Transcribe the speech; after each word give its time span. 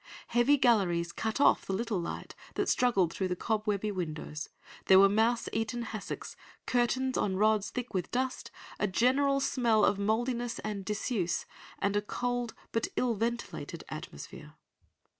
Heavy 0.29 0.57
galleries 0.57 1.11
cut 1.11 1.39
off 1.39 1.67
the 1.67 1.73
little 1.75 1.99
light 2.01 2.33
that 2.55 2.67
struggled 2.67 3.13
through 3.13 3.27
the 3.27 3.35
cobwebby 3.35 3.91
windows. 3.91 4.49
There 4.87 4.97
were 4.97 5.07
mouse 5.07 5.47
eaten 5.53 5.83
hassocks, 5.83 6.35
curtains 6.65 7.19
on 7.19 7.35
rods 7.35 7.69
thick 7.69 7.93
with 7.93 8.09
dust, 8.09 8.49
a 8.79 8.87
general 8.87 9.39
smell 9.39 9.85
of 9.85 9.99
mouldiness 9.99 10.57
and 10.63 10.83
disuse, 10.83 11.45
and 11.77 11.95
a 11.95 12.01
cold, 12.01 12.55
but 12.71 12.87
ill 12.95 13.13
ventilated, 13.13 13.83
atmosphere. 13.89 14.55